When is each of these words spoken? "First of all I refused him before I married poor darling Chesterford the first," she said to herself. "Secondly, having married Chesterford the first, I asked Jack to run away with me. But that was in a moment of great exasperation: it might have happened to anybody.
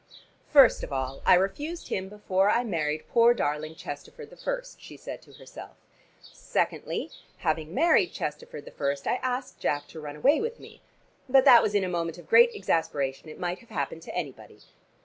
"First 0.49 0.81
of 0.83 0.91
all 0.91 1.21
I 1.27 1.35
refused 1.35 1.89
him 1.89 2.09
before 2.09 2.49
I 2.49 2.63
married 2.63 3.05
poor 3.07 3.35
darling 3.35 3.75
Chesterford 3.75 4.31
the 4.31 4.35
first," 4.35 4.81
she 4.81 4.97
said 4.97 5.21
to 5.21 5.33
herself. 5.33 5.77
"Secondly, 6.23 7.11
having 7.37 7.75
married 7.75 8.11
Chesterford 8.11 8.65
the 8.65 8.71
first, 8.71 9.05
I 9.05 9.17
asked 9.17 9.59
Jack 9.59 9.85
to 9.89 10.01
run 10.01 10.15
away 10.15 10.41
with 10.41 10.59
me. 10.59 10.81
But 11.29 11.45
that 11.45 11.61
was 11.61 11.75
in 11.75 11.83
a 11.83 11.87
moment 11.87 12.17
of 12.17 12.25
great 12.27 12.49
exasperation: 12.55 13.29
it 13.29 13.37
might 13.39 13.59
have 13.59 13.69
happened 13.69 14.01
to 14.01 14.15
anybody. 14.15 14.61